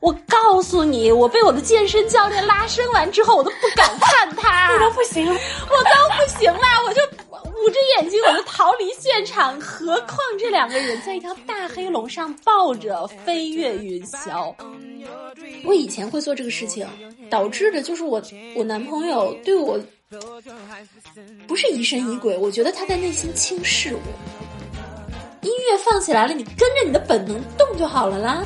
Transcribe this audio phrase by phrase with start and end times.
[0.00, 9.60] 我告诉你，我被我的健身教练拉伸完之后，我都不敢看他， 我都不行，我都不行了，我就捂着眼睛，我就逃离现场。
[9.60, 14.54] 何况这两个人在一条大黑龙上抱着飞越云霄。
[15.64, 16.86] 我以前会做这个事情，
[17.28, 18.22] 导致的就是我
[18.54, 19.78] 我男朋友对我
[21.46, 24.47] 不是疑神疑鬼，我觉得他在内心轻视我。
[25.48, 28.44] 音乐放起来了，你跟着你的本能动就好了啦。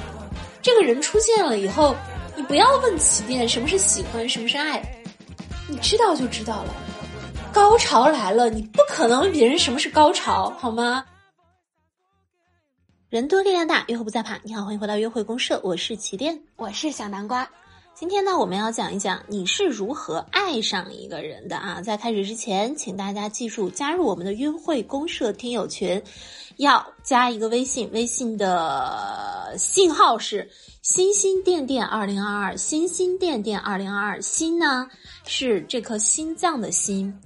[0.62, 1.96] 这个人出现了以后，
[2.36, 4.80] 你不要问起点什么是喜欢，什么是爱，
[5.68, 6.74] 你知道就知道了。
[7.52, 11.04] 高潮来了，你不可能问别人什么是高潮，好吗？
[13.08, 14.38] 人多力量大，约会不再怕。
[14.44, 17.46] 你好，欢迎回到约会公社，我是起点，我是小南瓜。
[17.94, 21.82] 今天呢，我们要讲一讲你是如何爱上一个人的啊。
[21.82, 26.02] 在开始之前，请大家记住加入我们的约会公社听友群。
[26.56, 34.88] 要加一个微信，微信的信号是“心心电电二零二二”，心心电电二零二二，心呢
[35.26, 37.20] 是这颗心脏的心，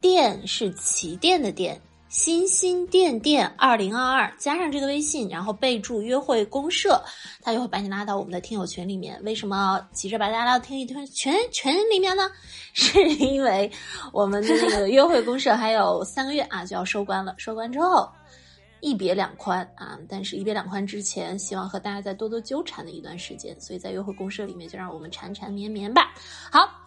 [0.00, 7.00] 电是起电的电，心心电电二零二二，加上这个微信，然后备注“约会公社”，
[7.40, 9.16] 他就会把你拉到我们的听友群里面。
[9.22, 12.28] 为什么急着把大家拉到听友群群群里面呢？
[12.74, 13.70] 是因为
[14.12, 18.08] 我们的那个约会公社还有三个月啊就要收官了，收官之后。
[18.82, 19.98] 一别两宽啊！
[20.08, 26.14] 但是，一别两宽之前，希望和大家再多多纠缠的一段时间，所以在约会公社里面，就让我们缠缠绵绵吧。
[26.50, 26.79] 好。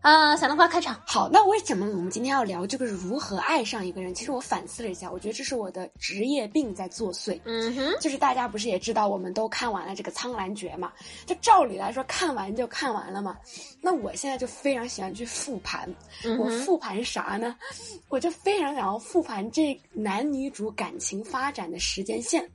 [0.00, 0.98] 啊，小南瓜开场。
[1.04, 4.14] 好，那为什么我们今天要聊这个如何爱上一个人？
[4.14, 7.38] 其实我反思了一下，我觉得这是我的职业病在作祟。
[7.44, 10.92] 嗯哼，就是大家不是也知道，我们都看完了这个《苍兰诀》嘛？
[11.26, 13.36] 就照理来说，看完就看完了嘛。
[13.80, 15.92] 那我现在就非常喜欢去复盘。
[16.38, 17.56] 我复盘啥呢？
[18.08, 22.48] 我就非常想要复盘这男女主感情发展的时间线。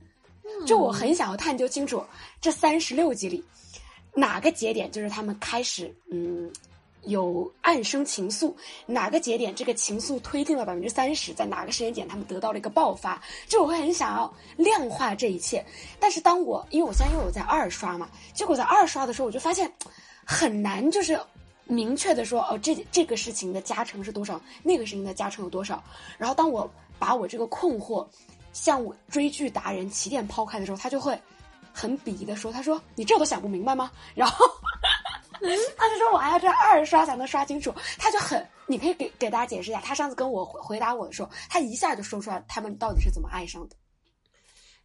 [0.66, 2.02] 就我很想要探究清楚
[2.40, 3.44] 这三十六集里
[4.14, 6.50] 哪个节点，就是他们开始嗯。
[7.06, 8.54] 有暗生情愫，
[8.86, 13.22] 哪个节点这个情愫推进了百分之三十，在哪个时间点他们得到了一个爆发？
[13.46, 15.64] 就我会很想要量化这一切，
[16.00, 19.70] 但是当我因为我现在又有在二刷嘛，结果在二刷的时候我就发现
[20.24, 21.18] 很难，就是
[21.64, 25.82] 明确的说哦，这这个事情的加成是多少，那个事情的加成有多少。
[26.18, 28.06] 然后当我把我这个困惑
[28.52, 31.18] 向我追剧达人起点抛开的时候，他就会
[31.72, 34.46] 很鄙夷的说：“他说你这都想不明白吗？”然后。
[35.76, 43.76] 他就说我还要这二刷才能刷清楚，他就很，你可以给给大家解释一下，他上次跟我回答我的时候，他一下就说出来他们到底是怎么爱上的。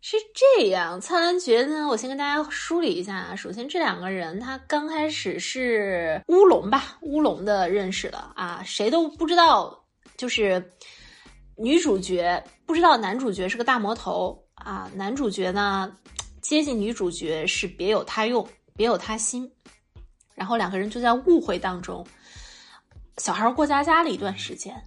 [0.02, 3.36] 是这样，《苍兰诀》呢，我先跟大家梳理一下啊。
[3.36, 9.84] 首先，这两个人他刚开始是乌龙吧，乌龙的认识了啊，谁都不知道，
[10.16, 10.72] 就是
[11.58, 15.94] 女主角不知道男主角是个大魔头啊，男主角呢
[16.42, 19.52] 接近女主角是别有他用，别有他心。
[20.40, 22.08] 然后两个人就在误会当中，
[23.18, 24.82] 小孩过家家了一段时间，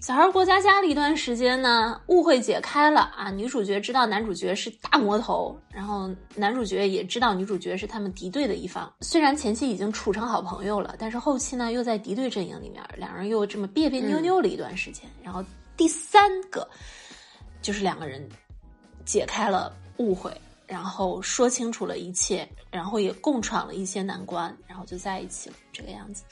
[0.00, 8.90] 小孩过家家了一段时间呢，误会解开了啊，女主角知道男主角是大魔头，然后男主角也知道女主角是他们敌对的一方。
[9.02, 15.04] 虽然前期已经处成好朋友了，但是后期呢又在敌对阵营里面，两人又这么别别扭扭了一段时间。
[15.22, 15.44] 然后
[15.76, 16.66] 第三个
[17.60, 18.26] 就是两个人
[19.04, 20.32] 解开了误会。
[20.66, 26.24] 然后说清楚了一切，然后也共闯了一些难关，然后就在一起了，这个样子。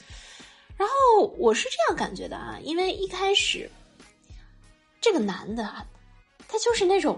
[0.75, 3.71] 然后我是这样感觉的啊，因为一开始
[4.99, 5.85] 这个男的啊，
[6.49, 7.17] 他就是那种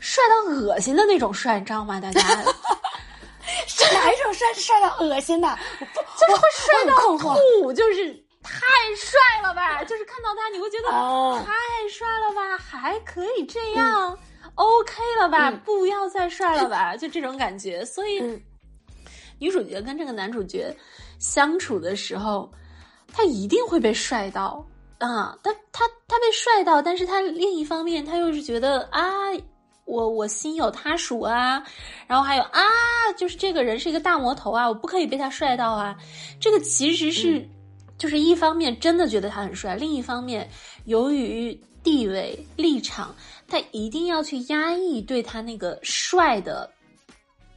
[0.00, 2.00] 帅到恶心的那种帅，你知道吗？
[2.00, 2.18] 大家
[3.68, 4.46] 是哪一种帅？
[4.54, 5.48] 帅到恶心的？
[6.18, 8.56] 就是会帅到吐，就是太
[8.96, 9.84] 帅了吧？
[9.84, 10.88] 就是看到他你会觉得
[11.44, 11.52] 太
[11.90, 12.56] 帅了吧？
[12.56, 14.18] 还可以这样。
[14.54, 17.84] OK 了吧，不要再帅了吧， 就这种感觉。
[17.84, 18.20] 所以，
[19.38, 20.74] 女主角跟这个男主角
[21.18, 22.50] 相处的时候，
[23.12, 24.64] 他一定会被帅到
[24.98, 25.36] 啊！
[25.42, 29.02] 他他他被帅到，但是他另一方面，他又是觉得啊，
[29.84, 31.62] 我我心有他属啊，
[32.06, 32.60] 然后还有啊，
[33.16, 35.96] 就是这个人是一个大魔头啊，我不可以被他帅到啊。
[36.38, 37.44] 这个其实是
[37.98, 40.48] 就是一方面真的觉得他很帅，另一方面
[40.84, 43.14] 由于地位立场。
[43.48, 46.72] 他一定要去压抑对他那个帅的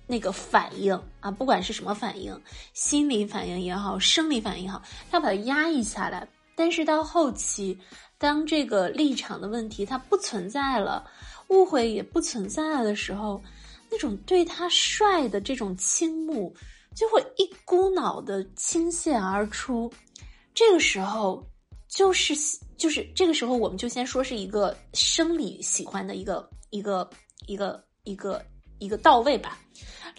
[0.07, 2.38] 那个反应啊，不管是什么反应，
[2.74, 6.27] 心理反应也好，生理反应也好，他把它压抑下来。
[6.54, 7.77] 但是到后期，
[8.18, 11.06] 当这个立场的问题它不存在了，
[11.48, 13.42] 误会也不存在了的时候，
[13.89, 16.54] 那种对他帅的这种倾慕
[16.94, 19.92] 就会一股脑的倾泻而出。
[20.54, 21.45] 这个时候，
[21.95, 22.36] 就是。
[22.77, 27.09] 就是这个时候，我们就先说是一个生理喜欢的一个一个
[27.47, 28.45] 一个一个
[28.80, 29.57] 一个到位吧。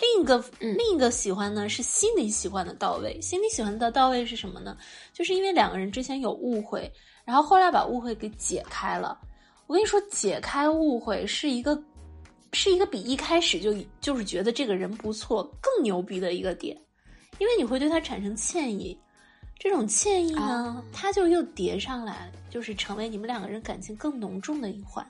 [0.01, 4.75] 另一个另一个喜欢呢是心理喜欢的到位，心理喜欢的到位是什么呢？
[5.13, 6.91] 就是因为两个人之前有误会，
[7.27, 9.21] 然后后来把误会给解开了。
[9.67, 11.79] 我跟你说，解开误会是一个
[12.55, 16.75] 是一个比一开始就就是觉得这个人不错更牛逼的一个点，
[17.39, 18.99] 因为你会对他产生歉意，
[19.59, 25.05] 这种歉意呢，他就又叠上来，就是成为你们两个人感情更浓重的一环。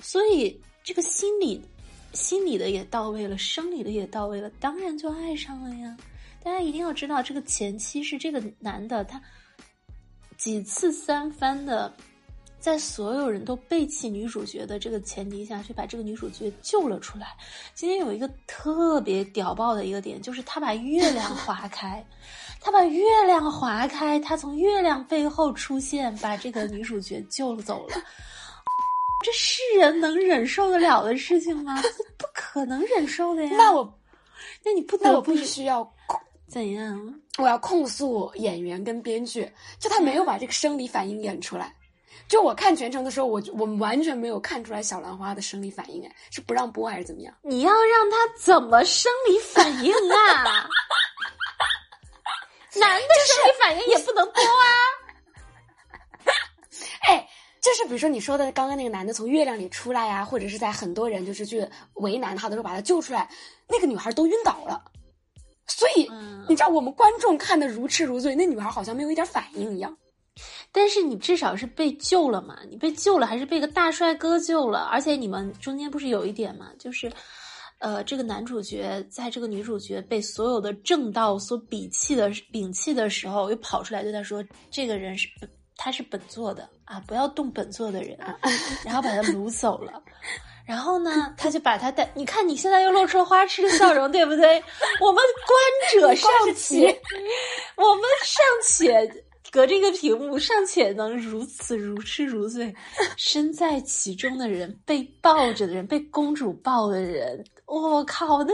[0.00, 1.60] 所以这个心理。
[2.14, 5.96] 心理的也到位了，生理的也到位了，当然就爱上了呀！
[6.42, 9.18] 大家一定要知道，这个前期是这个男的，他
[10.36, 11.90] 几次三番的，
[12.60, 17.28] 在所有人都背弃女主角的这个前提下去把这个女主角救了出来。
[17.74, 22.04] 今天有一个特别屌爆的一个点，就是他把月亮划开，
[22.64, 27.96] 他把月亮划开，他从月亮背后出现，把这个女主角救走了。
[29.24, 31.80] 这是人能忍受得了的事情吗？
[32.18, 33.50] 不可能忍受的呀！
[33.56, 33.98] 那我，
[34.64, 35.88] 那你不得不需要
[36.48, 37.14] 怎样？
[37.38, 41.74] 我要控诉演员跟编剧，就他没有把这个生理反应演出来。
[42.28, 47.34] 就我看全程的时候，我我完全没有看出来小兰花的生理反应，哎，是不让播还是怎么样？
[47.42, 50.68] 你要让他怎么生理反应啊？
[52.80, 54.66] 男的生理反应也不能播啊！
[57.08, 57.28] 哎。
[57.60, 61.64] 就是比如说你说的刚刚那个男的从月亮里出来呀，或者是在很多人就是去
[61.94, 63.30] 为难他的时候把他救出来，
[63.68, 64.82] 那个女孩都晕倒了。
[65.68, 66.10] 所以
[66.48, 69.96] 你知道我们观众看的如痴如醉，那女孩好像没有一点反应一样。
[70.72, 72.58] 但是你至少是被救了嘛？
[72.68, 74.80] 你被救了还是被个大帅哥救了？
[74.90, 76.72] 而且你们中间不是有一点嘛？
[76.80, 77.12] 就是，
[77.82, 85.28] 呃，这个男主角在这个女主角被所有的正道所鄙弃的摒弃的时候，又跑出来对他说：“这个人是。”
[85.74, 88.16] 他是本座的啊，不要动本座的人，
[88.84, 90.00] 然后把他掳走了，
[90.64, 92.08] 然后呢，他就把他带。
[92.14, 94.62] 你看你现在又露出了花痴的笑容，对不对？
[95.00, 96.86] 我们观者尚且，
[97.74, 102.72] 我们尚且隔着一个屏幕尚且能如此如痴如醉，
[103.16, 107.44] 身在其中的人，被抱着的人，被公主抱的人，
[107.80, 108.52] 我靠，那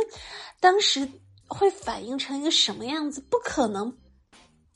[0.61, 1.09] 当时
[1.47, 3.21] 会反应成一个什么样子？
[3.29, 3.93] 不可能。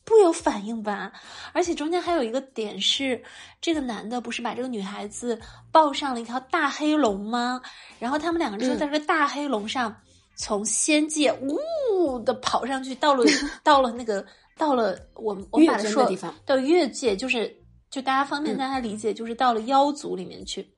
[0.05, 1.13] 不有反应吧？
[1.53, 3.23] 而且中间还有一个点是，
[3.61, 5.41] 这个男的不是把这个女孩子
[5.71, 7.63] 抱上了一条大黑龙吗？
[8.01, 9.97] 然后他们两个人就在这个大黑龙上，
[10.35, 13.25] 从仙界呜的跑上去，到了
[13.63, 14.27] 到了那个
[14.59, 16.11] 到了我们我们把它说
[16.45, 17.57] 到越界，就是
[17.89, 20.69] 就大家方便大家理解，就是到了妖族里面去。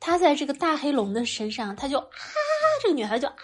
[0.00, 2.06] 他在这个大黑龙的身上，他就啊，
[2.82, 3.34] 这个女孩就啊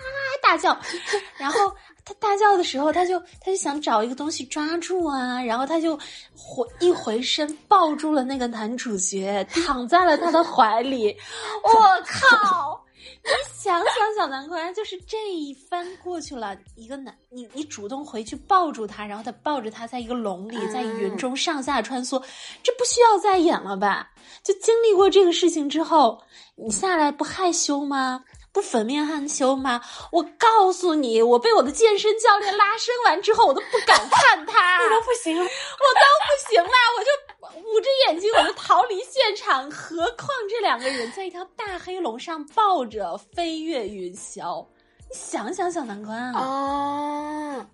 [0.43, 0.79] 大叫，
[1.37, 1.75] 然后。
[2.05, 5.97] 他大叫的时候，他就他就想找一个东西抓住啊，然后他就
[6.35, 11.17] 回一回身抱住了那个男主角，躺在了他的怀里。
[11.63, 11.71] 我
[12.05, 12.82] 靠！
[13.25, 22.23] 你想想，小南瓜，就是这一番过去了，一个男，你你主动回去抱住他，然后他抱着他在一个笼里，在云中上下穿梭，
[22.63, 24.11] 这不需要再演了吧？
[24.43, 26.23] 就经历过这个事情之后，
[26.57, 28.25] 你下来不害羞吗？
[28.53, 29.81] 不粉面含羞吗？
[30.13, 34.79] 我告诉你，我被我的健身教练拉伸完之后，我都不敢看他。
[34.85, 39.71] 我都不行了，我都不行了，我就捂着眼睛，我就逃离现场。
[39.71, 44.67] 何况这两个人在一条大黑龙上抱着飞越云霄，
[45.09, 47.67] 你想想，小南关啊！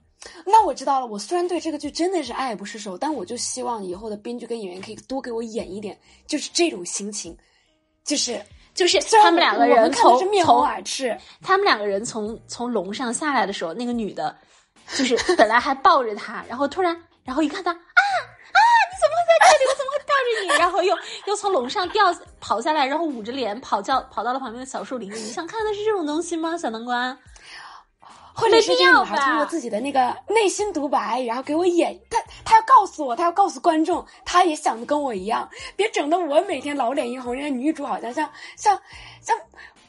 [0.44, 1.06] 那我知道了。
[1.06, 7.36] 我虽然对这个剧真的是爱不释手，但我就希望以后的编剧跟演员可以多给我演一点，就是这种心情，
[8.04, 8.40] 就是。
[8.74, 14.36] 就是他们两个人从从赤，他们两个人从从龙上下来的时候，那个女的，
[14.94, 17.78] 就是本来还抱着他，然后突然，然后一看他啊
[19.28, 19.70] 在这里？
[19.70, 20.58] 我怎么会抱着你？
[20.58, 25.20] 然后又又从楼上掉跑下来，然后捂着脸跑叫跑到了旁边的小树林里。
[25.20, 27.16] 你想看的是这种东西吗，小南瓜？
[28.34, 38.80] 或者是这个女孩通过自己的那个内心独白，然后给我演，她她要告诉我，她要告诉观众，她也想的跟我一样，别整的我每天老脸一红，人家女主好像像像
[39.20, 39.36] 像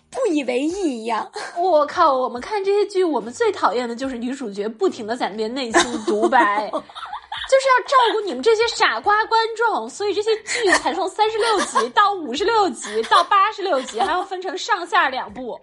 [0.09, 1.31] 不以为意一样。
[1.55, 6.71] 我靠，我们看这些剧，我们最讨厌的就是女主角不停的在那边内心独白，
[7.49, 15.59] 就是要照顾你们这些傻瓜观众，所以这些剧才从三十六集 到五十六集到八十六集，还要分成上下两部。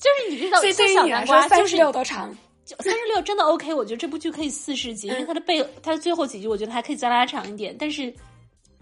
[0.00, 3.72] 就是你知道，小南瓜三十六多长，三十六真的 OK。
[3.72, 7.76] 我觉得这部剧可以四十集，因为它的背，它的最后几集，我觉得还可以再拉长一点。
[7.78, 8.12] 但是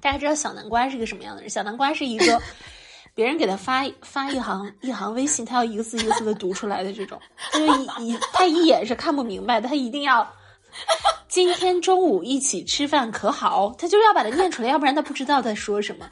[0.01, 1.51] 大家知道小南瓜是个什么样的人？
[1.51, 2.41] 小南瓜是一个
[3.15, 7.21] 别人给他发发一行一行微信，他要一个字一个字的读出来的这种。
[7.53, 10.27] 就一一他一眼是看不明白的，他一定要
[11.29, 13.75] 今天中午一起吃饭可好？
[13.79, 16.09] 他就是要把它念出来，要不然他不知道在说什么。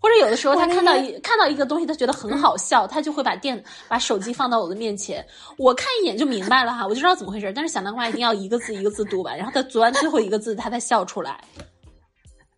[0.00, 7.50] 或者有的时候他看到一看到一个东西，他觉得很好笑，他就会把电把手机放到我的面前，我看一眼就明白了哈，我就知道怎么回事。
[7.54, 11.42] 但是小南瓜一定要一个字一个字读完，然后他读完最后一个字，他才笑出来。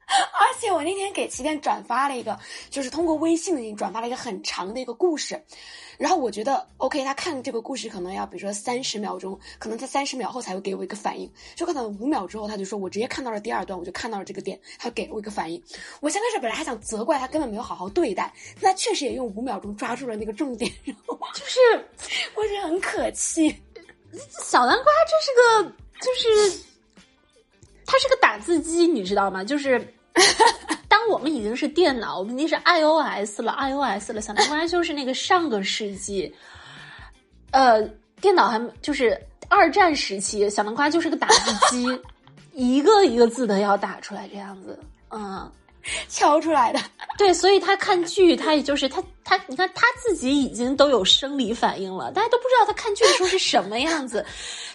[0.38, 2.38] 而且我那天给起点转发了一个，
[2.70, 5.42] 就是通过微信的转发了一个很长的一个故事，
[5.98, 15.60] 然后我觉得 OK，他看这个故事可能要比如说三十秒钟，可能在三十秒后才会给我一个反应，就可能五秒之后他就说我直接看到了第二段，我就看到了这个点，他给了我一个反应。
[16.00, 21.58] 我先开始本来还想责怪他根本没有好好对待，那确实也用五秒钟抓住了那个重点，然后就是
[22.36, 23.48] 我觉得很可气。
[24.44, 26.64] 小南瓜这是个就是
[27.84, 29.42] 他是个打字机，你知道吗？
[29.42, 29.92] 就是。
[30.88, 34.20] 当我们已经是电脑，我们已经是 iOS 了，iOS 了。
[34.20, 36.32] 小南瓜就是那个上个世纪，
[37.50, 37.82] 呃，
[38.20, 41.86] 电脑还就是二战时期，小南瓜就是个打字机，
[42.52, 44.78] 一个一个字的要打出来这样子，
[45.10, 45.50] 嗯。
[46.08, 46.80] 敲出来的，
[47.18, 54.24] 对，所以他看剧，他也就是他他，你看他自己已经都有生理反应了，大家都不知道他看剧的时候是什么样子。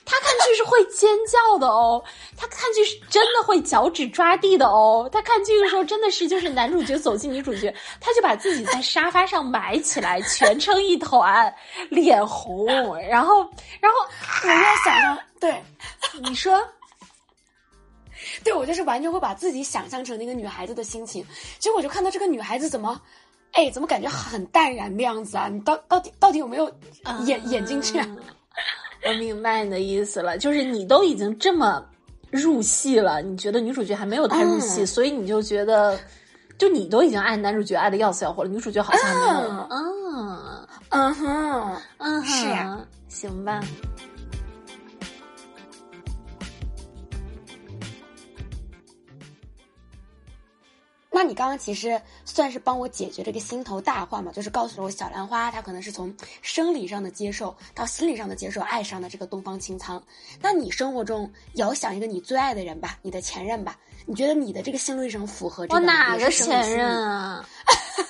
[0.04, 2.04] 他看剧是会尖叫的哦，
[2.36, 5.08] 他看剧是真的会脚趾抓地的哦。
[5.12, 11.54] 他看剧的时候真的是就是男主角走进女主角，他就把自己在沙发上埋起来，蜷成一团，
[11.90, 12.66] 脸红，
[13.08, 13.48] 然后
[13.80, 14.00] 然后
[14.44, 15.64] 我在想到，对，
[16.22, 16.60] 你说。
[18.44, 21.26] 对，我就是完全会把自己想象成那个女孩子的心情，
[21.60, 23.00] 结果我就看到这个女孩子怎么，
[23.54, 25.48] 哎，怎么感觉很淡然的样子啊？
[25.48, 26.72] 你到到底到底有没有
[27.26, 28.00] 演演进去？
[29.06, 31.84] 我明白你的意思了，就是你都已经这么
[32.30, 36.00] 入戏了，你觉得女主角还没有太入戏，所以你就觉得，
[36.58, 39.68] 就你都已经爱男主角爱的要死要活了，女主角好像没有。
[39.70, 43.60] 嗯嗯哼，嗯哼是呀，行吧。
[51.22, 56.12] 那你刚刚其实算是帮我解决这个心头大患嘛，就是告诉了我小兰花，她可能是从
[56.42, 60.02] 生理上的接受到心理上的接受，爱上了这个东方青苍。
[60.42, 65.76] 那你生活中遥想一个你最爱的人吧，你的前任吧，你觉得你的这个心路历程符合这个？
[65.76, 67.48] 我哪个前任啊？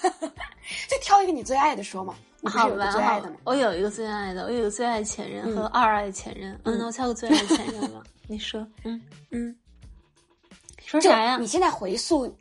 [0.89, 2.15] 就挑一个你最爱的说嘛。
[2.39, 6.57] 你好吧，最爱的我有一个最爱的，我有一个最爱前任和二爱前任。
[6.63, 8.01] 嗯，那我挑个最爱前任吧。
[8.25, 9.01] 你说，嗯
[9.31, 9.53] 嗯，
[10.85, 11.37] 说啥呀？
[11.37, 12.33] 你现在回溯。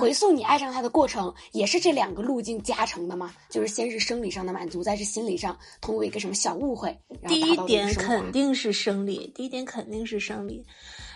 [0.00, 3.32] 回溯你爱上他的过程，也是这两个路径加成的吗？
[3.48, 10.64] 就是先是生理上的满足，再是心理上通过一个什么小误会，第一点肯定是生理，第一点肯定是生理。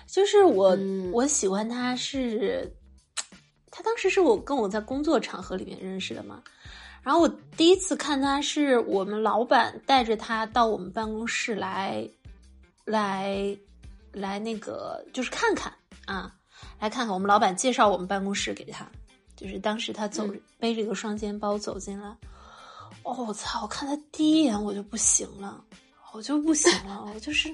[0.06, 0.78] 就是我
[1.12, 2.72] 我喜欢他是，
[3.70, 6.42] 他当时是我跟我在工作场合里面认识的嘛。
[7.02, 12.08] 然后我第一次看他是我们老板带着他到我们办公室来，
[12.84, 13.56] 来
[14.12, 15.72] 来那个就是看看
[16.04, 16.32] 啊。
[16.82, 18.84] 来看看，我们老板介绍我们办公室给他，
[19.36, 20.26] 就是当时他走
[20.58, 22.08] 背着个双肩包走进来，
[23.04, 23.62] 哦，我操！
[23.62, 25.62] 我看他第一眼我就不行了，
[26.12, 27.48] 我就不行了，我就是，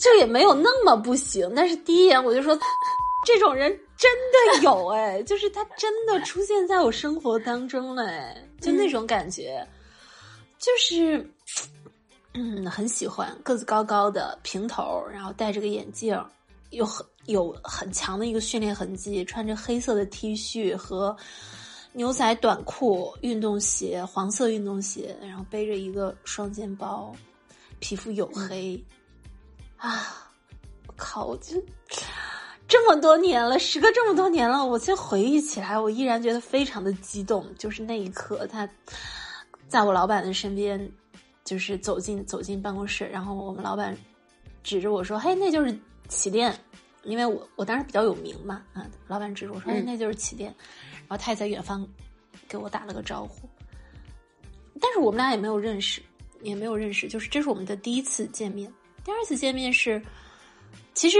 [0.00, 2.58] 就也没有那么不行，但是第一眼我就说，
[3.26, 9.62] 这种人真的有哎，就是他真的出现在我生活当中了哎，就那种感觉，
[10.58, 11.30] 就是，
[12.32, 16.18] 嗯，很喜欢，个子高高的，平头，然后戴着个眼镜，
[16.70, 17.04] 又很。
[17.26, 21.16] 有很强的一个训练痕迹，穿着黑色的 T 恤和
[21.92, 27.14] 牛仔短裤、运动鞋，黄色运动鞋，然后背着一个双肩包，
[27.78, 28.82] 皮肤黝黑，
[29.76, 30.30] 啊！
[30.86, 31.24] 我靠！
[31.24, 31.62] 我就
[32.66, 37.46] 这么多年了，时隔这么多年了，我现在回忆起来，我依然觉得非常的激动。
[37.56, 38.68] 就是那一刻，他
[39.68, 40.90] 在我老板的身边，
[41.44, 43.96] 就是走进走进办公室，然后我们老板
[44.62, 45.78] 指着我说：“嘿，那就是
[46.08, 46.52] 起电。”
[47.04, 50.54] 因为我我当时比较有名嘛，啊，老板指着我说：“那就是起点。”
[51.06, 51.86] 然后他也在远方
[52.48, 53.46] 给我打了个招呼，
[54.80, 56.02] 但是我们俩也没有认识，
[56.40, 58.72] 也没有认识，就是这是我们的第一次见面。
[59.04, 60.02] 第二次见面是，
[60.94, 61.18] 其实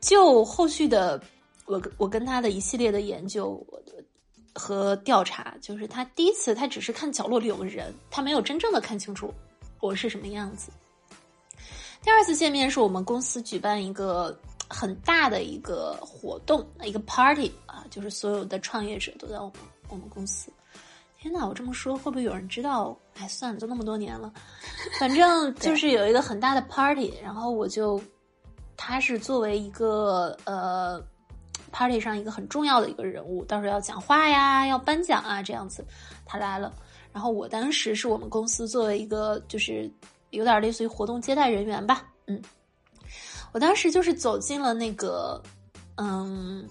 [0.00, 1.22] 就后续的
[1.66, 3.62] 我我跟他的一系列的研究
[4.54, 9.32] 和调查，就是他第一次他只是看角落里有个人，他没有真正的看清楚
[9.80, 10.72] 我是什么样子。
[12.02, 14.34] 第二次见面是我们公司举办一个。
[14.72, 19.52] 很大的一个活动，一个 party 啊，就是所有的创业者都在我们
[19.88, 20.50] 我们公司。
[21.18, 22.96] 天哪，我这么说会不会有人知道？
[23.14, 24.32] 哎，算了，都那么多年了，
[24.98, 28.02] 反正就是有一个很大的 party，然后我就，
[28.76, 31.00] 他是作为一个呃
[31.70, 35.84] party 上一个很重要的一个人物，到时候要讲话呀，要颁奖啊这样子，
[36.24, 36.72] 他来了。
[37.12, 39.88] 然后我当时是我们公司作为一个就是
[40.30, 42.42] 有点类似于活动接待人员吧，嗯。
[43.52, 45.42] 我当时就是走进了那个，
[45.96, 46.66] 嗯，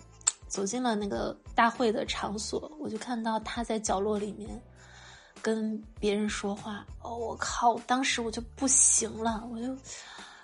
[0.47, 4.49] 走进了那个大会的场所，我就看到他在角落里面
[5.41, 6.85] 跟别人说话。
[7.01, 7.77] 哦，我靠！
[7.85, 9.77] 当时我就不行了，我就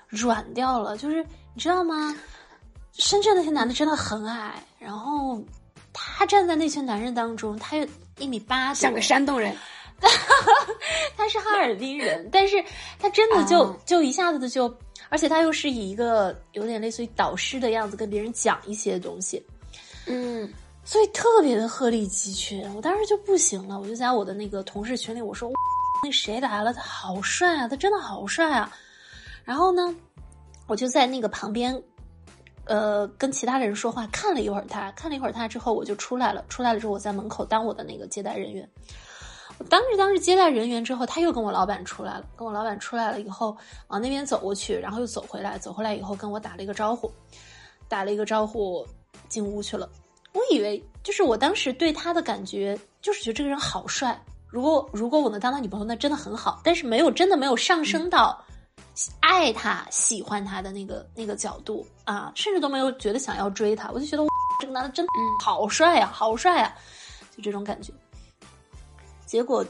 [0.10, 0.96] 软掉了。
[0.98, 2.16] 就是你知道吗？
[2.94, 5.40] 深圳那些男的真的很矮，然后
[5.94, 7.88] 他站在那群男人当中，他有
[8.20, 9.56] 一米八，像个山东人。
[11.18, 12.64] 他是哈尔滨人，但是
[13.00, 14.70] 他真的就就一下子的就，
[15.10, 19.42] 而且他又是以一个有点类似于导师的样子跟别人讲一些东西，
[20.06, 20.52] 嗯，
[20.84, 22.64] 所以特别的鹤立鸡群。
[22.76, 25.52] 我当时就不行了，我就在我的那个同事群里我说
[26.04, 26.74] ：“那谁来了？
[26.74, 28.72] 他好帅啊，他真的好帅啊！”
[29.44, 29.96] 然后呢，
[30.68, 31.82] 我就在那个旁边，
[32.66, 36.44] 呃，跟其他的人说话，看了一会儿他，看了一会儿他之后，我就出来了。
[36.50, 38.70] 出来了之后，我在门口当我的那个接待人员。
[39.60, 47.12] 我当时当时接待人员之后，他又跟我老板出来了，跟我老板出来了以后，往那边走过去，然后又走回来，走回来以后跟我打了一个招呼，
[47.88, 48.86] 打了一个招呼，
[49.28, 49.90] 进屋去了。
[50.34, 54.20] 我以为就是我当时对他的感觉，就是觉得这个人好帅。
[54.48, 56.62] 如果如果我能当他女朋友，那真的很好。
[56.64, 58.40] 但是没有真的没有上升到
[59.20, 63.90] 爱他、喜欢他的那个那个角度啊，甚至都没有觉得想要追他。
[63.92, 64.24] 我就觉得
[64.62, 65.12] 这个男的真的
[65.44, 66.76] 好帅呀，好帅呀，
[67.36, 67.92] 就这种感觉。
[69.28, 69.64] 结果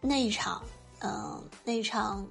[0.00, 0.62] 那一场，
[1.00, 2.24] 嗯，那一场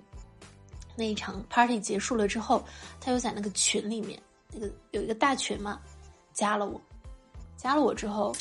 [0.96, 2.64] 那一场 party 结束了之后，
[3.02, 4.22] 他又在那个群里面，
[4.54, 5.82] 那个有一个大群嘛，
[6.34, 6.80] 加了我，
[7.58, 8.34] 加了我之后，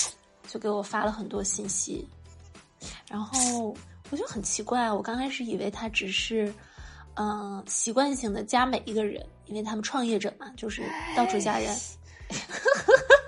[0.47, 2.07] 就给我发了很多信息，
[3.09, 3.75] 然后
[4.11, 6.53] 我就很奇怪，我刚开始以为他只是
[7.15, 10.83] 嗯习惯性的加每一个人，因为他们创业者嘛，就是
[11.17, 11.75] 到处加人。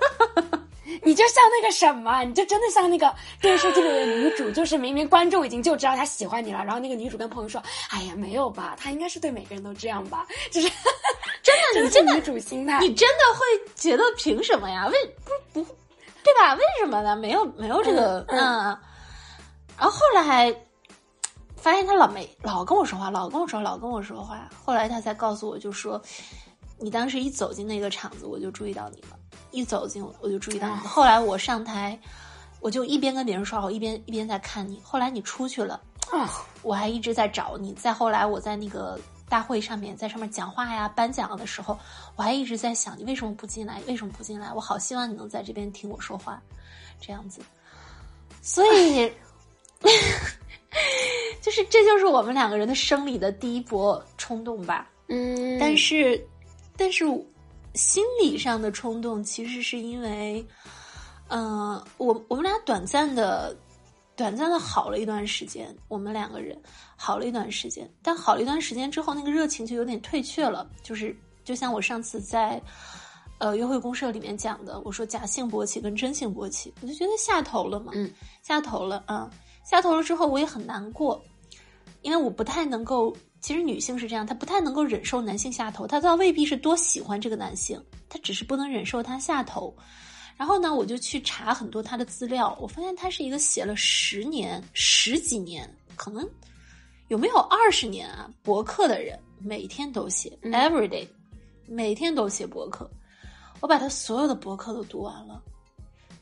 [1.02, 10.68] 你就像那个什么，你就真的像那个电视剧里的女主，就是明明观众已经就知道她喜欢你了，然后那个女主跟朋友说：“哎呀，没有吧，她应该是对每个人都这样吧？”就是
[11.42, 14.86] 真的， 你真的女主心态，你真的会觉得凭什么呀？
[14.88, 15.14] 为
[15.52, 15.74] 不不，
[16.22, 16.54] 对吧？
[16.54, 17.16] 为什么呢？
[17.16, 18.76] 没有没有这个嗯。
[19.78, 20.54] 然后后来
[21.56, 24.48] 发现他老没老跟我说话，老跟我说，老跟我说话。
[24.64, 26.00] 后来他才告诉我就说
[26.78, 29.15] ：“你当时一走进那个场子，我就注意到你了。”
[29.50, 30.76] 一走进我就注意到你。
[30.86, 31.98] 后来我上台，
[32.60, 34.80] 我就一边跟别人说话，我一边一边在看你。
[34.82, 35.80] 后来你出去了，
[36.62, 37.72] 我还一直在找你。
[37.72, 41.78] 再后来我在那个大会上面，在上面讲话呀、颁奖的时候，
[42.16, 43.80] 我还一直在想你为什么不进来？
[43.86, 44.52] 为什么不进来？
[44.52, 46.42] 我好希望你能在这边听我说话，
[47.00, 47.40] 这样子。
[48.42, 49.10] 所以，
[51.40, 54.88] 就是这就是我们两个人的生理的第一波冲动吧。
[55.08, 56.22] 嗯，但是，
[56.76, 57.04] 但是。
[57.76, 60.44] 心理上的冲动，其实是因为，
[61.28, 63.54] 嗯，我我们俩短暂的、
[64.16, 66.60] 短暂的好了一段时间，我们两个人
[66.96, 70.66] 好了一段时间，但好了一段时间之后，那个热情就有点退却了。
[70.82, 72.60] 就是就像我上次在
[73.38, 78.10] 呃约会公社里面讲的，我说假性勃起跟真性勃起，我就觉得下头了嘛，嗯，
[78.42, 79.30] 下头了啊，
[79.64, 81.22] 下头了之后我也很难过，
[82.00, 83.14] 因为我不太能够。
[83.46, 89.72] 其实女性是这样，她不太能够忍受男性下头，她倒未必是多喜欢这个男性，她只是不能忍受他下头。
[90.36, 96.28] 然后呢，我就去查很多他的资料，我发现他是一个写了十年、十几年，可能
[97.06, 101.06] 有没有二十年啊博客的人，每天都写，every day，
[101.68, 102.90] 每天都写博客。
[103.60, 105.40] 我把他所有的博客都读完了。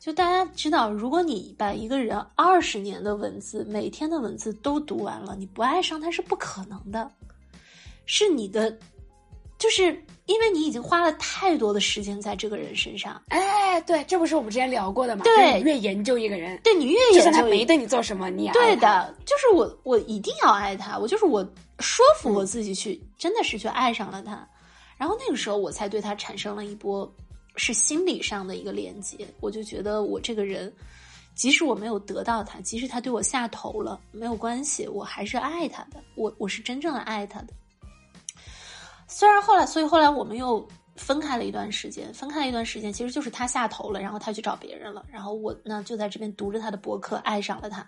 [0.05, 7.11] 就大家知道，如果你把一个人二十年的文字、每天的文字都读完了，你不爱上他是不可能的。
[8.05, 8.71] 是你的，
[9.59, 9.85] 就是
[10.27, 13.19] 因为你已经花了太多的时间在这个人身上。
[13.29, 15.23] 哎，对，这不是我们之前聊过的吗？
[15.25, 19.15] 对，越研究一个人，对你越研究他没对你做什么，你也对的。
[19.25, 21.43] 就是我，我一定要爱他，我就是我
[21.79, 24.47] 说服我自己去，真的是去爱上了他。
[24.99, 27.11] 然后那个时候，我才对他产生了一波。
[27.57, 30.73] 是心理上的一个连接，我就觉得我这个人，
[31.35, 37.49] 即使我没有得到他，即使他对我下头了，没有关系，我还是爱他的，我我是真正的爱他的。
[39.07, 47.87] 虽然后来，所以后来我们又分开了一段时间，分开了一段时间，其实就是他下头了，然后他去找别人了，然后我呢就在这边读着他的博客，爱上了他。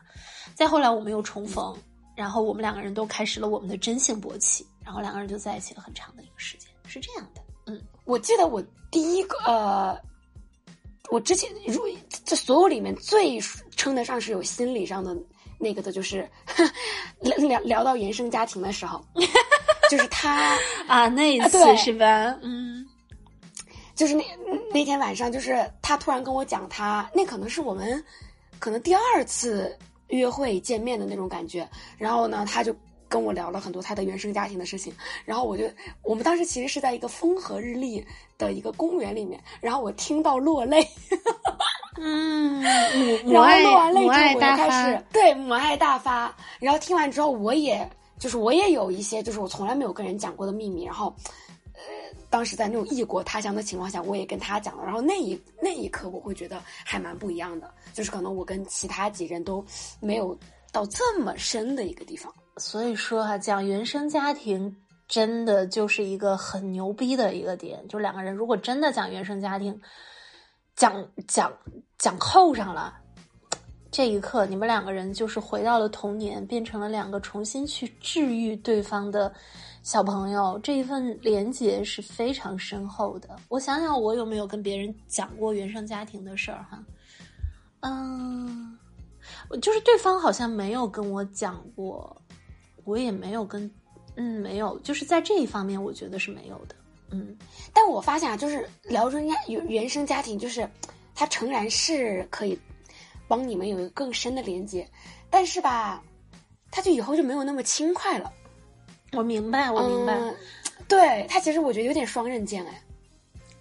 [0.55, 1.74] 再后来我们又重逢，
[2.14, 7.42] 然后我们两个人都开始了我们的真性勃起，然后两个人就在一起了很长的一个时间，是这样的。
[7.66, 10.01] 嗯，我记得我第一个呃，
[11.11, 11.83] 我之前如
[12.25, 13.38] 这所有里面最
[13.77, 15.14] 称得上是有心理上的
[15.59, 16.29] 那个的，就是
[17.21, 19.05] 聊聊聊到原生家庭的时候，
[19.90, 20.57] 就是他
[20.88, 22.37] 啊那一次是吧？
[22.42, 22.87] 嗯，
[23.95, 24.25] 就是那
[24.73, 28.03] 那天晚上，就是他突然跟我讲，他那可能是我们
[28.59, 29.77] 可能第二次
[30.09, 32.75] 约会见面的那种感觉，然后呢，他就
[33.09, 34.92] 跟我聊了很多他的原生家庭的事情，
[35.25, 35.64] 然后我就
[36.03, 38.05] 我们当时其实是在一个风和日丽
[38.38, 40.87] 的一个公园里面，然后我听到落泪，
[41.99, 42.62] 嗯，
[43.25, 47.88] 母然后爱落完泪之后我就开始，对母爱大发，然后听完之后我也
[48.19, 51.14] 就是我也有一些就是我从来没有跟人讲过的秘密，然后。
[51.79, 51.83] 呃，
[52.31, 59.62] 当时在那种异国他乡的情况下，我也跟他讲了，然后那一那一刻，我会觉得还蛮不一样的，就是可能我跟其他几人都
[60.01, 60.35] 没有
[60.73, 62.33] 到这么深的一个地方。
[62.59, 64.75] 所以说啊，讲原生家庭
[65.07, 67.87] 真的就是一个很牛逼的一个点。
[67.87, 69.79] 就两个人如果真的讲原生家庭，
[70.75, 71.53] 讲讲
[71.99, 72.95] 讲扣上了，
[73.90, 79.33] 这一刻你们两个人就是回到了童年，变成了两个重新去治愈对方的
[79.83, 80.59] 小朋友。
[80.62, 83.37] 这一份连结是非常深厚的。
[83.49, 86.83] 我想想，我有没有跟别人讲过原生家庭的事儿哈？
[87.81, 88.79] 嗯，
[89.61, 92.16] 就是对方好像没有跟我讲过。
[92.87, 93.70] 我也没有跟，
[94.14, 96.75] 嗯，没有，就是在这一方面，我觉得是没有的，
[97.11, 97.37] 嗯。
[97.75, 100.66] 但我发现啊，就是聊人家原原生家庭，就是
[101.14, 102.59] 他诚然是可以
[103.29, 104.88] 帮你们有一个更深的连接，
[105.29, 106.03] 但是吧，
[106.70, 108.33] 他就以后就没有那么轻快了。
[109.12, 110.14] 我明白，我明白。
[110.14, 110.35] 嗯、
[110.88, 112.83] 对他，其实我觉得有点双刃剑哎。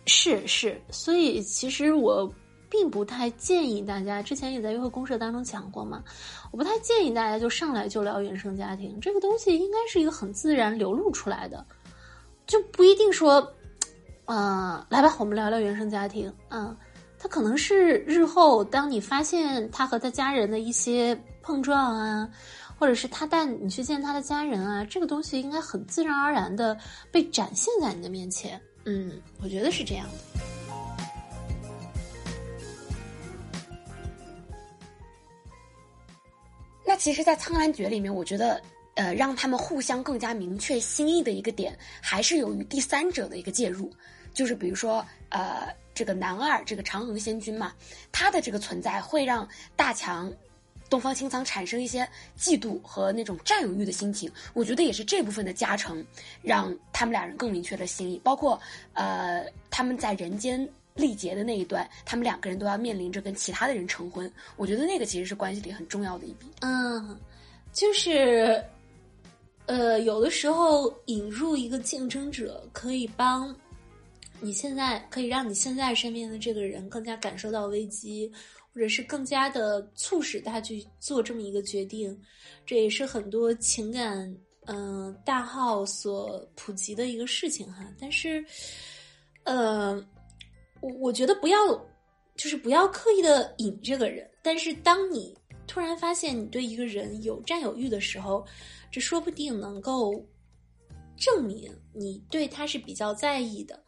[0.05, 2.31] 是是，所以其实我
[2.77, 6.03] 并不太建议大家，之前也在约会公社当中讲过嘛。
[6.51, 11.65] 我不太建议大家就上来就聊原生家庭，这个东西应该是一个很自然流露出来的，
[12.45, 13.49] 就不一定说，
[14.25, 16.31] 呃，来吧，我们聊聊原生家庭。
[16.49, 16.75] 嗯，
[17.17, 22.29] 他可能是日后当你发现他和他家人的一些碰撞啊，
[22.77, 26.77] 或者是他带你去见他的家人啊，这个东西应该很自然而然的
[27.09, 28.61] 被展现在你的面前。
[28.83, 30.41] 嗯，我觉得是这样的。
[36.95, 38.61] 其实，在《苍兰诀》里面，我觉得，
[38.95, 43.91] 呃，让他们互相更加明确心意的一个点，还是由于第三者的一个介入，
[44.33, 47.73] 就是比如说，呃，这个男二，这个长恒仙君嘛，
[48.11, 50.31] 他的这个存在会让大强、
[50.89, 52.07] 东方青苍产生一些
[52.39, 54.31] 嫉妒和那种占有欲的心情。
[54.53, 56.05] 我觉得也是这部分的加成，
[56.41, 58.19] 让他们俩人更明确了心意。
[58.23, 58.59] 包括，
[58.93, 60.67] 呃，他们在人间。
[60.95, 66.47] 历劫的那一段，他们两个人都要面临着跟其他的人成婚，我觉得那个其实是关系里很重要的一笔。
[66.61, 67.19] 嗯，
[67.73, 68.63] 就是，
[69.65, 73.53] 呃，有的时候引入一个竞争者，可以帮
[74.39, 78.31] 你现在可以让你现在身边的这个人更加感受到危机，
[78.73, 82.17] 或者是更加的促使他去做这么一个决定。
[82.65, 84.33] 这也是很多情感
[84.65, 87.85] 嗯大号所普及的一个事情哈。
[87.99, 88.41] 但是，
[89.43, 90.01] 呃。
[90.85, 91.57] 我我觉得不要，
[92.35, 94.29] 就是不要刻意的引这个人。
[94.43, 98.45] 但是当你突然发现你对一个人有占有欲的时候，
[98.91, 100.23] 这说不定能够
[101.17, 103.83] 证明你对他是比较在意的。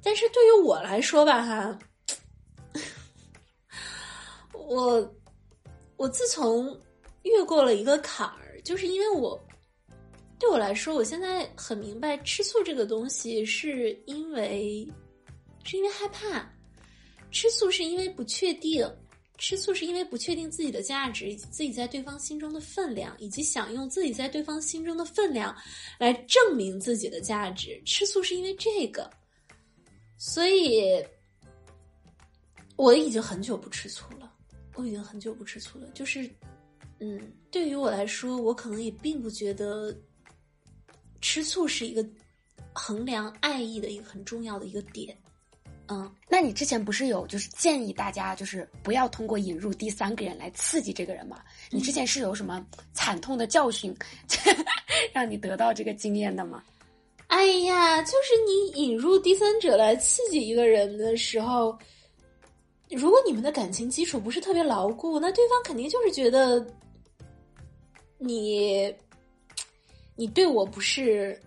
[0.00, 1.78] 但是对于我来说吧，哈，
[4.52, 5.14] 我
[5.96, 6.78] 我自从
[7.22, 9.36] 越过了一个坎儿，就是因为我
[10.38, 14.88] 对我来说，我现在很明白吃醋这个东西是因为。
[15.68, 16.50] 是因为害怕，
[17.30, 18.90] 吃醋是因为不确定，
[19.36, 25.54] 吃醋是因为不确定自己的价值自己在对方心中的分量，以及想用自己在对方心中的分量
[25.98, 27.78] 来证明自己的价值。
[27.84, 29.10] 吃醋是因为这个，
[30.16, 31.04] 所以
[32.76, 34.32] 我已经很久不吃醋了。
[34.74, 35.86] 我已经很久不吃醋了。
[35.92, 36.30] 就是，
[36.98, 39.94] 嗯，对于我来说，我可能也并不觉得
[41.20, 42.02] 吃醋是一个
[42.72, 45.14] 衡量爱意的一个很重要的一个点。
[45.90, 51.40] 嗯，那你之前不是有就是建议大家就是不要通过引入第三个人来刺激这个人吗？
[51.70, 53.96] 你之前是有什么惨痛的教训，
[55.12, 56.62] 让你得到这个经验的吗？
[57.28, 61.78] 哎呀，就是你引入第三者来刺激一个人的时候，
[62.90, 66.66] 如果你们的感情基础不是特别牢固，那对方肯定就是觉得
[68.18, 68.94] 你
[70.16, 71.38] 你对我不是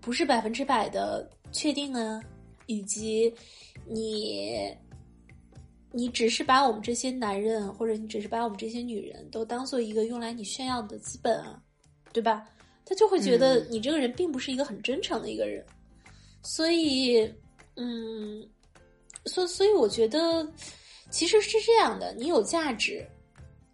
[0.00, 2.20] 不是百分之百的确定啊，
[2.68, 3.34] 以及。
[3.90, 4.70] 你，
[5.92, 11.62] 你只是把我们这些男人，或者你只是把我们这些女人都当做一个用来你炫耀的资本啊，
[12.12, 12.46] 对吧？
[12.84, 15.64] 他就会觉得你这个人并不是一个很真诚的一个人，
[16.42, 17.32] 所以，
[17.76, 18.46] 嗯，
[19.24, 20.46] 所所以我觉得
[21.08, 23.02] 其实是这样的，你有价值，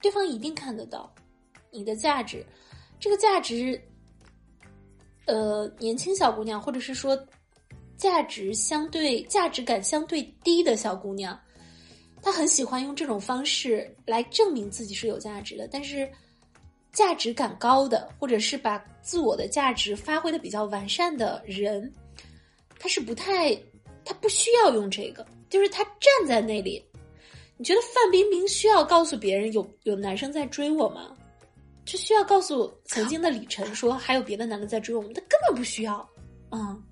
[0.00, 1.12] 对方一定看得到
[1.72, 2.46] 你的价值，
[3.00, 3.82] 这个价值，
[5.26, 7.18] 呃，年轻小姑娘，或者是说。
[7.96, 11.38] 价值相对价值感相对低的小姑娘，
[12.22, 15.68] 她很喜欢用这种方式来证明自己是有价值的。
[15.70, 16.10] 但是，
[16.92, 21.92] 价值感高的，或者是把自我的价值发挥的比较完善的人，
[22.78, 23.54] 他是不太，
[24.04, 26.84] 他不需要用这个，就是他站在那里。
[27.56, 31.16] 你觉得范冰冰需要告诉别人有有男生在追我吗？
[31.84, 35.12] 就需要告诉曾经的李晨说还有别的男的在追我们？
[35.12, 36.08] 他根本不需要。
[36.50, 36.82] 嗯，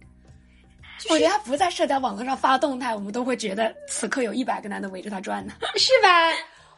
[1.11, 6.31] 我觉得他不在社交网络上发动态，我们都会觉得此刻有一百个男的围着他转呢， 是吧？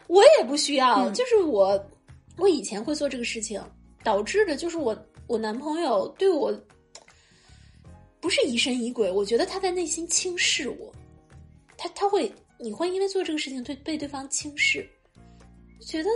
[0.07, 1.83] 我也不需要，就是我，
[2.37, 3.63] 我以前会做这个事情，
[4.03, 6.53] 导致的就是我我男朋友对我
[8.21, 10.93] 不是疑神疑鬼，我觉得他在内心轻视我，
[11.77, 12.33] 他他会。
[12.57, 14.89] 你会因为做这个事情对被对方轻视，
[15.81, 16.09] 觉得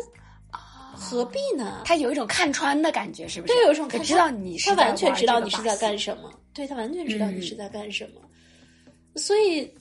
[0.53, 1.83] 啊何必呢？
[1.85, 3.53] 他有一种看穿的感觉，是不是？
[3.53, 8.21] 对，有一种他知道你是他完全知道你是在干什么，对他完全知道你是在干什么，
[9.15, 9.73] 所以，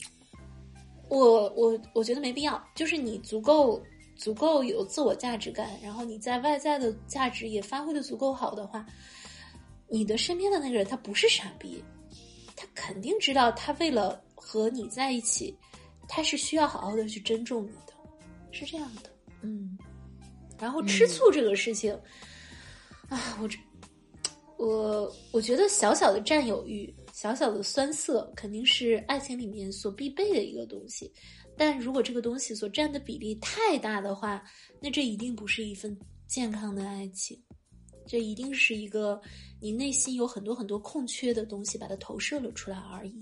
[1.09, 2.63] 我我我觉得没必要。
[2.75, 3.83] 就是你足够
[4.15, 8.85] 足够有自我价值感，然后你在外在的价值也发挥的足够好的话，
[9.89, 11.83] 你的身边的那个人他不是傻逼，
[12.55, 15.57] 他肯定知道他为了和你在一起。
[16.07, 17.93] 他是需要好好的去珍重你的，
[18.51, 19.09] 是这样的，
[19.41, 19.75] 嗯。
[20.59, 21.91] 然后吃醋这个事情，
[23.09, 23.57] 啊，我这，
[24.57, 31.11] 我我觉得小小的占有欲、小小的酸涩，肯定是爱情里面所必备的一个东西。
[31.55, 34.43] 但如果这个东西所占的比例太大的话，
[34.81, 37.39] 那这一定不是一份健康的爱情，
[38.05, 39.19] 这一定是一个
[39.59, 43.19] 你内心有很多很多空缺的东西，把它投射了出来而已。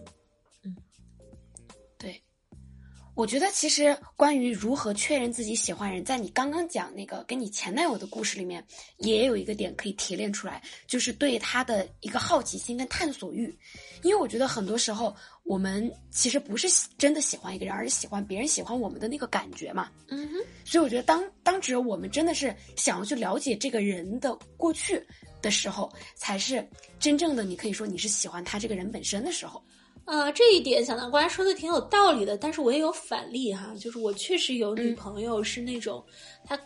[3.16, 8.62] 我觉得其实关于如何确认自己喜欢人，在你刚刚讲那个跟你前男友的故事里面，
[8.98, 13.58] 也有一个点可以提炼出来，就是对他的一个好奇心跟探索欲。
[14.04, 19.90] 因为我觉得很多时候我们其实不是真的喜欢一个人，而是喜欢别人喜欢我们的那个感觉嘛。
[20.10, 20.36] 嗯哼。
[20.66, 25.02] 所以我觉得当当只有我们真的是想要去了解这个人的过去
[25.42, 26.68] 的时候，才是
[27.00, 29.64] 真正的你可以说你是喜欢他这个人本身的时候。
[30.06, 36.04] 呃，这一点小南瓜说的挺有道理的，但是我也有反例哈，就是我确实有女朋友是那种，
[36.44, 36.60] 她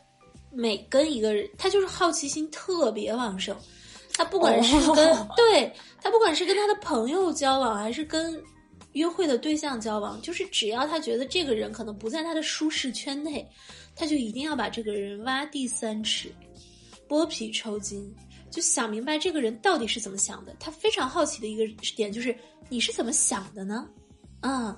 [0.51, 3.55] 每跟一个人，她就是好奇心特别旺盛，
[4.13, 5.71] 她不管是跟 对
[6.01, 8.43] 她不管是跟她的朋友交往，还是跟
[8.91, 13.47] 约会的对象交往，就是只要她觉得这个人可能不在她的舒适圈内，
[13.95, 16.29] 她就一定要把这个人挖地三尺，
[17.07, 18.13] 剥皮抽筋。
[18.51, 20.55] 就想明白这个人到底是怎么想的。
[20.59, 22.35] 他非常好奇的一个点就是
[22.69, 23.89] 你是怎么想的呢？
[24.41, 24.75] 嗯，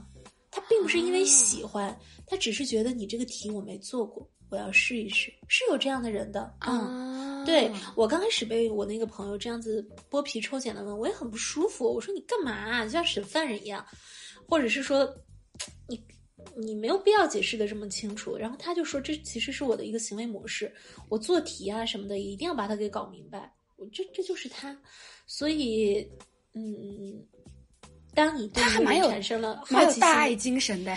[0.50, 5.32] 他并不是因为喜欢，他只是觉得你这个题我没做过，我要试一试。
[5.48, 7.44] 是有这样的人的啊。
[7.44, 11.92] 对我刚开始被我那个朋友这样子剥皮抽茧的问，我也很不舒服。
[11.92, 12.84] 我说你干嘛？
[12.84, 13.84] 就像审犯人一样，
[14.48, 15.12] 或者是说
[15.88, 16.00] 你
[16.56, 18.38] 你没有必要解释的这么清楚。
[18.38, 20.72] 然后他就说这其实是我的一个行为模式，
[21.10, 23.52] 我做题啊什么的一定要把它给搞明白。
[23.90, 24.78] 这这就是他，
[25.26, 26.08] 所以，
[26.54, 27.26] 嗯，
[28.14, 30.96] 当你对他产生了蛮有大爱精神的，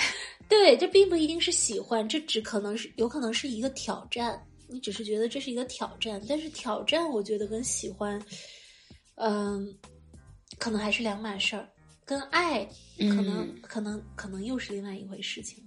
[0.49, 4.44] 对，这并不一定是喜欢，这只可能是有可能是一个挑战。
[4.66, 8.20] 你只是觉得这是一个挑战，但是挑战，我觉得跟喜欢，
[9.16, 9.73] 嗯，
[10.59, 11.68] 可能还是两码事儿，
[12.05, 12.66] 跟爱
[12.99, 15.62] 可能可能可能又是另外一回事情。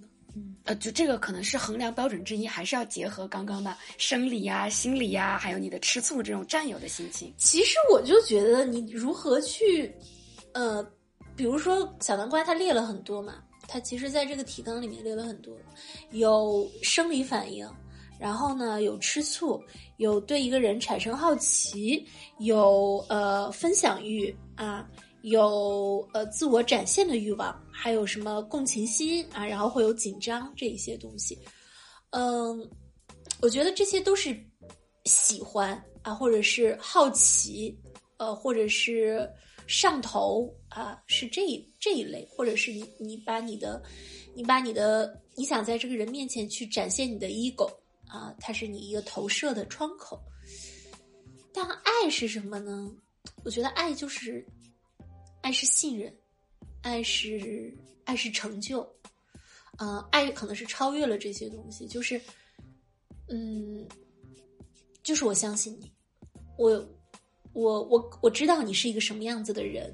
[0.64, 7.32] 呃，就这个可能是衡量标准之一，还是要结合刚刚的生理呀、心理呀，还有你的吃醋这种占有的心情。
[7.38, 9.92] 其实我就觉得，你如何去，
[10.52, 10.86] 呃，
[11.34, 15.56] 比如说小南瓜它列了很多嘛，它其实在这个提纲里面列了很多，
[16.10, 17.66] 有生理反应，
[18.20, 19.62] 然后呢有吃醋，
[19.96, 22.06] 有对一个人产生好奇，
[22.38, 24.86] 有呃分享欲啊。
[25.22, 31.36] 有呃自我展现的欲望，还有什么共情心啊，然后会有紧张这一些东西，
[32.10, 32.58] 嗯，
[33.40, 34.36] 我觉得这些都是
[35.04, 37.76] 喜欢啊，或者是好奇，
[38.18, 39.28] 呃，或者是
[39.66, 41.42] 上头啊，是这
[41.80, 43.82] 这一类，或者是你你把你的
[44.34, 47.68] 你把你的你想在这个人面前去展现你的 ego
[48.06, 50.20] 啊，它是你一个投射的窗口。
[51.52, 52.88] 但爱是什么呢？
[53.42, 54.46] 我觉得爱就是。
[55.48, 56.14] 爱是信任，
[56.82, 58.86] 爱是爱是成就，
[59.78, 62.20] 呃，爱可能是超越了这些东西，就是，
[63.30, 63.88] 嗯，
[65.02, 65.90] 就是我相信你，
[66.58, 66.86] 我
[67.54, 69.90] 我我我知道你是一个什么样子的人，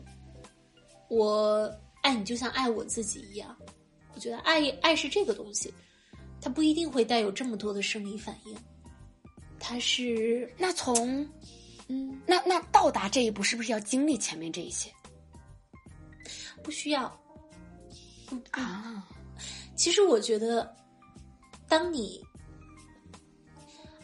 [1.09, 3.57] 我爱你就像爱我自己一样，
[4.13, 5.73] 我觉得爱爱是这个东西，
[6.41, 8.57] 它不一定会带有这么多的生理反应，
[9.61, 11.25] 它是那从
[11.87, 14.93] 嗯，那那到达这一步是不是要经历前面这一些？
[16.65, 17.03] 不需要，
[18.51, 19.07] 啊，
[19.77, 20.75] 其实我觉得，
[21.69, 22.21] 当你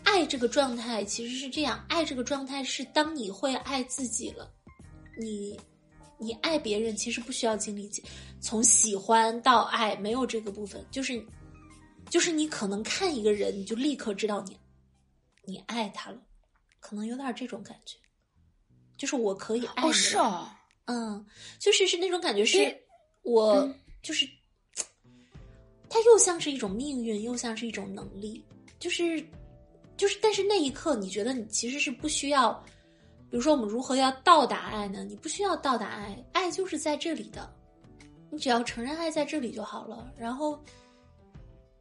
[0.04, 4.52] 爱爱这个状态其实是这样，爱这个状态是当你会爱自己了，
[5.18, 5.58] 你
[6.18, 7.90] 你爱别人其实不需要经历
[8.38, 11.24] 从喜欢到爱没有这个部分，就是
[12.10, 14.58] 就是你可能看一个人你就立刻知道你
[15.46, 16.20] 你爱他了，
[16.80, 17.96] 可能有点这种感觉，
[18.98, 20.59] 就是我可以爱你，是啊，
[20.90, 21.24] 嗯，
[21.58, 22.76] 就是是那种感觉，是
[23.22, 23.72] 我
[24.02, 24.28] 就是。
[25.92, 28.44] 它又像是一种命运，又像是一种能力，
[28.78, 29.20] 就是，
[29.96, 32.52] 就是，但是那一刻，你觉得你其实是不需要，
[33.28, 35.02] 比如说我们如何要到达爱呢？
[35.02, 37.52] 你不需要到达爱，爱就是在这里的，
[38.30, 40.12] 你只要承认爱在这里就好了。
[40.16, 40.62] 然后，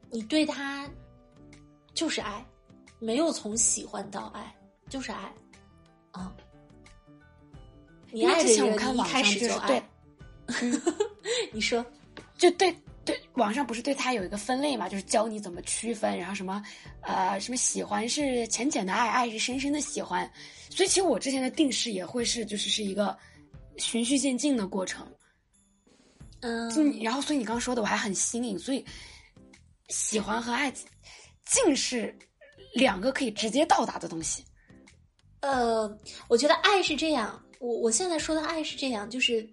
[0.09, 0.89] 你对他
[1.93, 2.43] 就是爱，
[2.97, 4.55] 没有从喜欢到爱，
[4.89, 5.31] 就是爱，
[6.13, 6.35] 啊，
[8.11, 9.89] 你爱的人一开始就爱，
[11.51, 11.85] 你说，
[12.37, 12.75] 就对。
[13.05, 16.61] 对，网上不是对他有一个分类嘛，就是教你怎么区分，然后什么，
[17.01, 20.31] 呃，什么喜欢是浅浅的爱，爱是深深的喜欢，
[20.69, 23.17] 所以其实我之前的定式也会是，就是是一个
[23.77, 25.11] 循序渐进的过程，
[26.41, 26.69] 嗯，
[27.01, 28.85] 然后所以你刚刚说的我还很新颖，所以
[29.87, 30.71] 喜欢和爱
[31.45, 32.15] 竟是
[32.75, 34.45] 两个可以直接到达的东西，
[35.39, 35.89] 呃，
[36.27, 39.47] 我觉得爱是这样，我我现在说的爱是这样，就是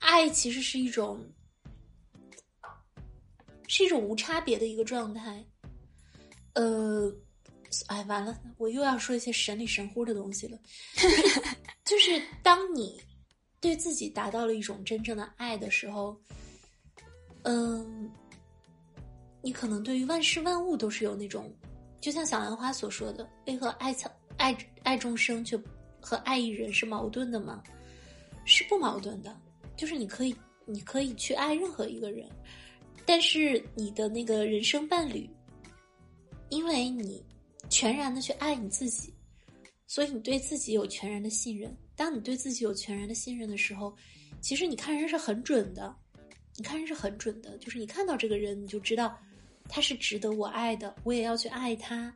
[0.00, 1.18] 爱其实是一种。
[3.66, 5.44] 是一种无差别的一个状态，
[6.52, 7.10] 呃，
[7.86, 10.56] 哎，完了，我又要说一些神里神乎的东西了。
[11.82, 13.00] 就是当你
[13.60, 16.16] 对自己达到了一种真正的爱的时候，
[17.42, 18.08] 嗯，
[19.42, 21.52] 你可能对于万事万物都是有那种，
[22.00, 25.58] 就像小兰花所说的，为何爱草爱爱众生却
[26.04, 27.62] 和爱一人是矛盾的吗？
[28.44, 29.34] 是不矛盾的，
[29.74, 30.36] 就是你可以，
[30.66, 32.28] 你可以去爱任何一个人。
[33.06, 35.26] 但是你的那个人生伴侣，
[36.50, 37.24] 因为你
[37.70, 39.14] 全然的去爱你自己，
[39.86, 41.74] 所以你对自己有全然的信任。
[41.96, 43.96] 当你对自己有全然的信任的时候，
[44.42, 45.96] 其实你看人是很准的，
[46.56, 47.56] 你看人是很准的。
[47.56, 49.18] 就是你看到这个人，你就知道
[49.70, 52.14] 他是值得我爱的，我也要去爱他。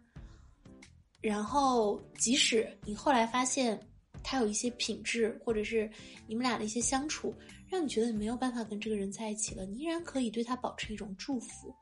[1.21, 3.79] 然后，即使你后来发现
[4.23, 5.91] 他有一些品质，或者是
[6.27, 7.35] 你们俩的一些相处。
[7.71, 11.75] 让你觉得你没有办法跟这个人在一起了，你依然可以对他保持一种祝福。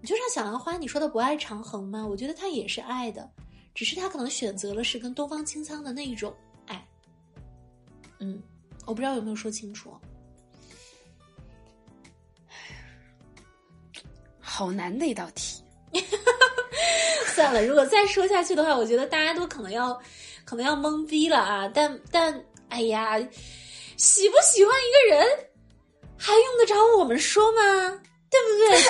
[0.00, 2.04] 你就像小兰花，你说的不爱长恒吗？
[2.04, 3.30] 我觉得他也是爱的，
[3.72, 6.34] 只是他可能选择了是跟东方青苍的那一种
[6.66, 6.84] 爱。
[8.18, 8.42] 嗯，
[8.84, 9.94] 我不知道有没有说清楚。
[14.40, 15.62] 好难的一道题。
[17.34, 20.00] 算了，如果再说下去的话，我觉得大家都可能要，
[20.44, 21.70] 可能要懵逼了啊！
[21.72, 23.18] 但但，哎呀。
[23.96, 25.28] 喜不喜欢一个人，
[26.16, 27.60] 还用得着我们说吗？
[28.30, 28.82] 对不对？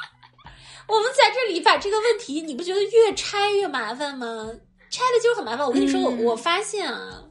[0.88, 4.50] 我们在这里把这个问题，你不觉得越拆越麻烦吗？
[4.90, 5.66] 拆了就很麻烦。
[5.66, 7.22] 我跟你说，我我发现啊，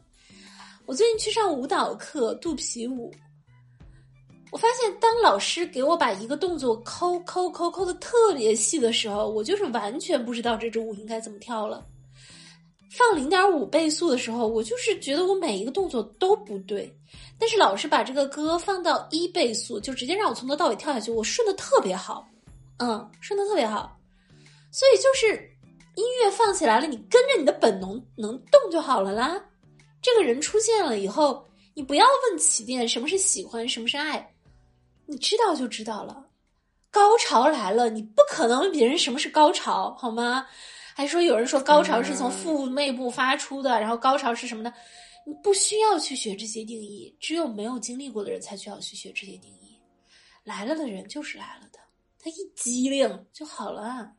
[0.86, 3.12] 我最近去上舞蹈课，肚皮舞，
[4.52, 11.86] 我发现当老师给我把一个动作抠抠抠抠的特别细的时候，我就是完全不知道这支舞应该怎么跳了。
[12.92, 16.92] 放零点五倍速的时候，我就是觉得我每一个动作都不对。
[17.38, 22.28] 但是老师把这个歌放到一倍速，就直接让我从头到尾跳下去，我顺的特别好，
[22.78, 23.96] 嗯，顺的特别好。
[24.72, 25.36] 所以就是
[25.96, 29.40] 音乐放起来了，你跟着你的本能能动就好了啦。
[30.02, 34.28] 这个人出现了以后，你不要问起点什么是喜欢，什么是爱，
[35.10, 36.28] 你知道就知道了。
[36.92, 40.46] 高潮来了，你不可能问别人什么是高潮，好吗？
[40.94, 44.74] 还说有人说高潮是从腹内部发出的，然后高潮是什么呢？
[45.26, 49.80] 你不需要去学这些定义，只有没有经历过的人才需要去学这些定义。
[50.44, 51.80] 来了的人就是来了的，
[52.20, 54.12] 他一机灵就好了。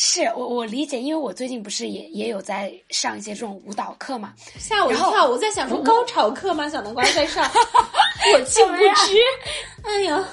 [0.00, 5.26] 是我我理解，因为我最近不是也也有在上一些这种舞蹈课嘛，吓我一跳！
[5.26, 6.68] 我在想说高潮课吗？
[6.68, 7.44] 小南瓜在上，
[8.32, 9.18] 我竟不知。
[9.82, 10.24] 哎呀，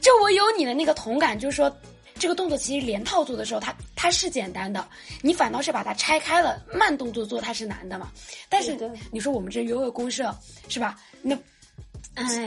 [0.00, 1.70] 就我有你的那个同感，就是说。
[2.16, 4.86] 这个动作其实连套做的时候，它它是简单的，
[5.22, 8.12] 你反倒是把它拆开了，慢动作做它是难的嘛。
[8.46, 8.76] 但是
[9.10, 10.30] 你说我们这约会公社
[10.68, 10.98] 是吧？
[11.22, 11.34] 那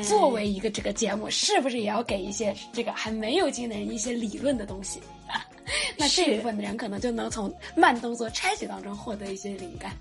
[0.04, 5.02] 作为一个这个节目，是不是也要给一些这个还没有进的人一些理论的东西？
[5.98, 9.92] 那这部分的人可能就能从慢动作拆解当中获得一些灵感。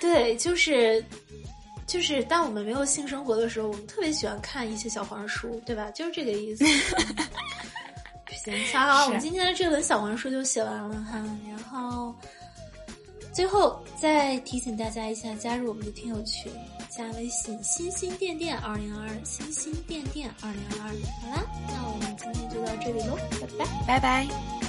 [0.00, 1.04] 对，就是
[1.86, 5.90] 就是，当我们没有性生活的时候，我们特别喜欢看一些小黄书，对吧？
[5.92, 6.64] 就是这个意思。
[8.44, 11.22] 行，好，我们今天的这本小黄书就写完了哈。
[11.48, 12.14] 然后
[13.32, 16.50] 最后再提醒大家一下，加入我们的听友群，
[16.98, 20.94] 加微信“星星电电二零二二”，星星电电二零二二。
[21.22, 24.67] 好啦，那我们今天就到这里喽，拜拜，拜拜。